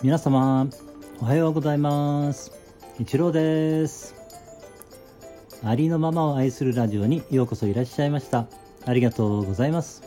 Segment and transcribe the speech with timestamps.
[0.00, 0.68] 皆様
[1.20, 2.52] おはようございます。
[3.00, 4.14] 一郎です。
[5.64, 8.46] ありのままを愛するラジオにようこそいらっしゃいました。
[8.86, 10.04] ありがとうございます。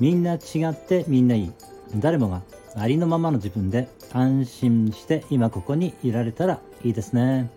[0.00, 1.52] みんな違ってみんないい。
[1.96, 2.40] 誰もが
[2.76, 7.50] ありのままの自分で安心して今ここにいられたらいいですね。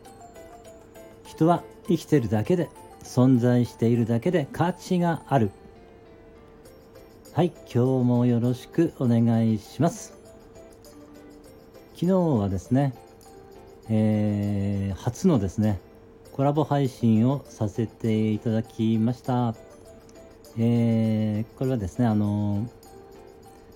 [1.26, 2.70] 人は生きてるだけで
[3.04, 5.52] 存在しているだけで価値がある。
[7.32, 10.21] はい今日もよろしくお願いします。
[12.02, 12.96] 昨日はですね、
[13.88, 15.80] えー、初のですね
[16.32, 19.54] コラボ配信をさせていただきました、
[20.58, 22.68] えー、これはですねあの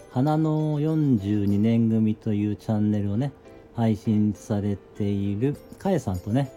[0.09, 3.31] 花の42年組というチャンネルをね
[3.75, 6.51] 配信されているかえさんとね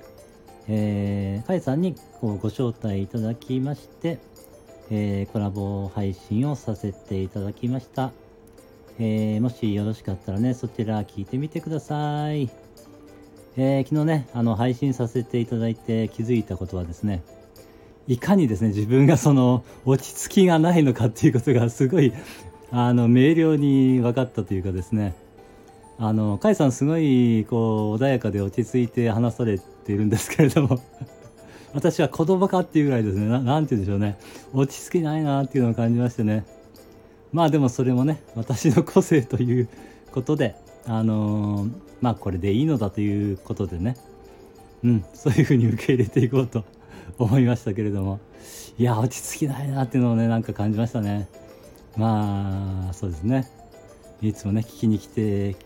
[0.69, 4.19] えー、かえさんにこうご招待いただきまして、
[4.91, 8.11] えー、コラボ配信をさせていただきました。
[9.01, 12.51] えー、もしよろしかったらね、そちら聞いてみてください。
[13.57, 17.23] えー、昨日ね、あの、配信させていただいて気づいたことはですね、
[18.07, 22.13] いかにですね、自分がその、落ち着きがないのかっていうことがすごい、
[22.71, 25.15] あの、明瞭に分かったというかですね、
[25.99, 30.81] あの、甲斐さんすごい、こう、穏やかで落ち着いて話されているんですけれども
[31.75, 34.19] 私は子供かっていうぐらいですねな、なんて言うんでしょうね。
[34.53, 36.45] 落ち着きないなっていうのを感じましてね。
[37.33, 39.69] まあでもそれもね、私の個性という
[40.13, 41.71] ことで、あのー、
[42.01, 43.97] まあこれでいいのだということでね、
[44.85, 46.65] うん、そういうふうに受け入れていこうと
[47.19, 48.21] 思いましたけれども、
[48.79, 51.29] いや、落ち着きないなっていうのをね、なんか感じましたね。
[51.97, 53.51] まあ、そうですね。
[54.23, 55.57] いつもね、聞きに来て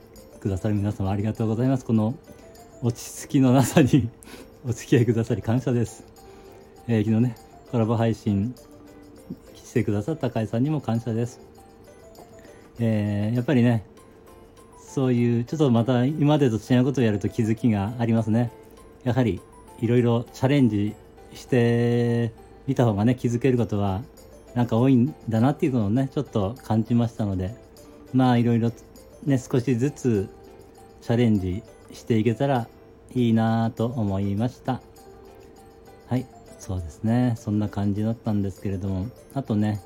[0.40, 1.84] くださる皆様ありがとうございます。
[1.84, 2.14] この
[2.80, 4.08] 落ち着きのなさに
[4.66, 6.04] お付き合いくださり感謝です。
[6.88, 7.36] えー、昨日ね、
[7.70, 8.54] コラボ配信
[9.54, 11.51] してくださった甲斐さんにも感謝です。
[12.84, 13.84] えー、やっぱりね、
[14.76, 18.50] そういう、ちょっとまた今までと違うことをやると気づきがありますね。
[19.04, 19.40] やはり、
[19.80, 20.94] いろいろチャレンジ
[21.32, 22.32] して
[22.66, 24.02] みた方がね、気づけることは、
[24.54, 27.54] なんか多いんだなっていうのをね、ちょっと感じましたので、
[28.12, 28.72] まあ、いろいろ
[29.24, 30.28] ね、少しずつ
[31.02, 31.62] チャレンジ
[31.92, 32.66] していけたら
[33.14, 34.80] いいなと思いました。
[36.08, 36.26] はい
[36.58, 37.34] そうですね。
[37.36, 39.06] そんな感じだったんですけれども。
[39.34, 39.80] あとね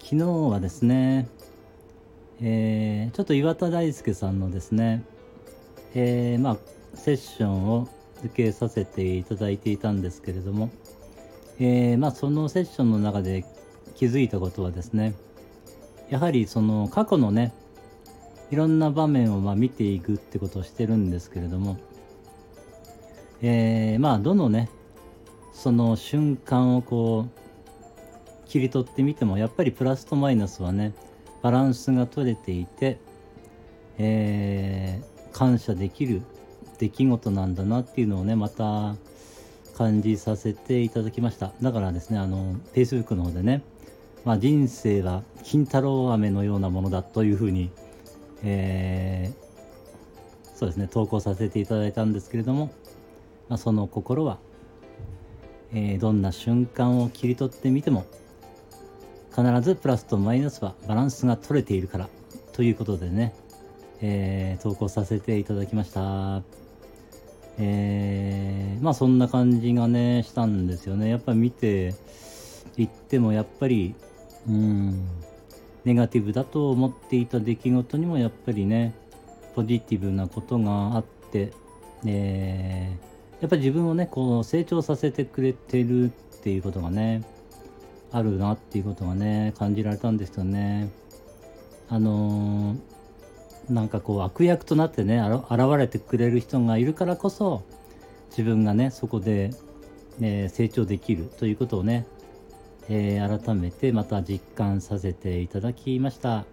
[0.00, 1.28] 昨日はですね
[2.40, 5.04] えー、ちょっと岩田大輔さんのですね
[5.98, 6.56] えー、まあ
[6.94, 7.88] セッションを
[8.22, 10.70] 受けさせていただいていたんですけれども、
[11.58, 13.46] えー、まあそのセッションの中で
[13.94, 15.14] 気づいたことはですね
[16.10, 17.54] やはりその過去のね
[18.50, 21.78] いろんな場面をま見ていくってことをしてるんですけれども、
[23.40, 24.68] えー、まあどのね
[25.54, 30.92] その瞬間をこう切り取ってみてもやっぱりプラスとマイナスはね
[31.42, 32.98] バランスが取れていて、
[33.98, 36.22] えー、感謝できる
[36.78, 38.96] 出来事なんだなっていうのをねまた
[39.76, 41.52] 感じさせていただきました。
[41.60, 43.62] だからですねあの Facebook の方でね、
[44.24, 47.70] まあ、人生は金太郎飴のようなものだというふうに
[48.44, 52.66] えー、そうですね投稿させていただいたんですけれども、
[53.48, 54.38] まあ、その心は、
[55.72, 58.04] えー、どんな瞬間を切り取ってみても
[59.36, 62.08] 必ずプラスとマイナスはバランスが取れているから
[62.54, 63.34] ということでね、
[64.00, 66.42] えー、投稿させていただきました。
[67.58, 71.94] えー、まあそんな感じがねしたんですよねやっぱ見て
[72.76, 73.94] いってもやっぱり
[74.46, 75.08] うん
[75.84, 78.94] ネガティブだと思っていた出来事にもやっぱりね
[79.54, 81.52] ポジティブなことがあって、
[82.04, 86.08] えー、やっぱり自分をねこう成長させてくれてるっ
[86.42, 87.22] ていうことがね
[88.16, 90.90] あるなっていうことがね感じられたんですよね。
[91.88, 97.62] あのー、なんかこう悪役となってね現れてくれる人がいるからこそ
[98.30, 99.50] 自分がねそこで、
[100.20, 102.06] え、成長できるということをね
[102.88, 106.44] えー、改めてまた実感させていただきました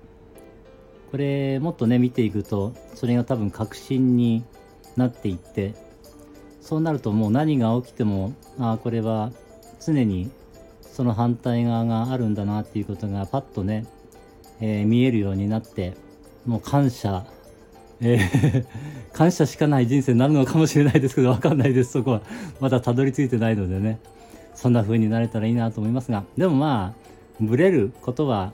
[1.11, 4.43] これもっとね見ていくとそれが多分確信に
[4.95, 5.75] なっていって
[6.61, 9.31] そうなるともう何が起きてもああこれは
[9.79, 10.31] 常に
[10.93, 13.85] その反対側があるんだなっていうことがパッとね、
[14.61, 15.93] えー、見えるようになって
[16.45, 17.25] もう感謝。
[17.99, 18.65] えー
[19.13, 21.91] 感謝しかない人生になるのかもしれないですけど分かんないです。
[21.91, 22.21] そこは。
[22.59, 23.99] まだたどり着いてないのでね。
[24.55, 26.23] そんな風になれたらいいなと思いますが。
[26.35, 28.53] でもまあブレることは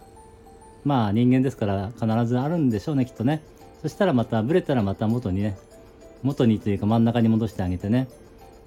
[0.84, 3.42] まあ人間ですから必ずあるんでしょうねきっとね。
[3.82, 5.58] そしたらまたブレたらまた元にね
[6.24, 8.10] 元にというか真ん中に戻してあげてね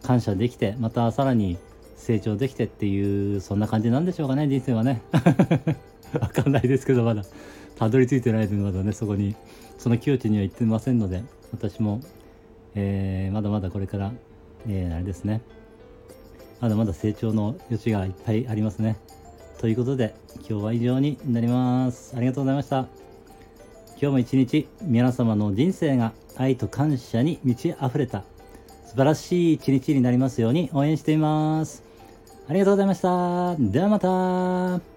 [0.02, 1.58] 感謝できてまたさらに
[2.02, 5.02] 成長できてっていうそんな感じなんでしょうかね人生はね。
[6.20, 7.22] わかんないですけどまだ。
[7.76, 9.36] たどり着いてないのでまだねそこに。
[9.78, 12.00] その境地には行ってませんので私も、
[12.74, 14.12] えー、まだまだこれから、
[14.68, 15.42] えー、あれですね。
[16.60, 18.96] まだまだ成長の余地がいっぱいありますね。
[19.58, 20.14] ということで
[20.48, 22.16] 今日は以上になります。
[22.16, 22.88] ありがとうございました。
[24.00, 28.24] 今日も一日皆様の人生が愛と感謝に満ち溢れた
[28.84, 31.91] 素晴らしい一日になりますように応援しています。
[32.46, 33.56] ありがとうございました。
[33.56, 34.91] ではまた。